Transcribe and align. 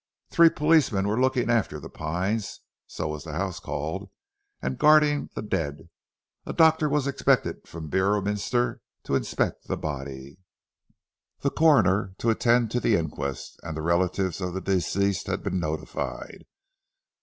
Three 0.31 0.49
policemen 0.49 1.07
were 1.07 1.21
looking 1.21 1.51
after 1.51 1.79
"The 1.79 1.87
Pines" 1.87 2.61
(so 2.87 3.09
was 3.09 3.23
the 3.23 3.33
house 3.33 3.59
called), 3.59 4.09
and 4.59 4.79
guarding 4.79 5.29
the 5.35 5.43
dead; 5.43 5.89
a 6.43 6.53
doctor 6.53 6.89
was 6.89 7.05
expected 7.05 7.67
from 7.67 7.87
Beorminster 7.87 8.81
to 9.03 9.13
inspect 9.13 9.67
the 9.67 9.77
body; 9.77 10.39
the 11.41 11.51
Coroner 11.51 12.15
to 12.17 12.31
attend 12.31 12.71
to 12.71 12.79
the 12.79 12.95
inquest; 12.95 13.59
and 13.61 13.77
the 13.77 13.83
relatives 13.83 14.41
of 14.41 14.55
the 14.55 14.61
deceased 14.61 15.27
had 15.27 15.43
been 15.43 15.59
notified. 15.59 16.47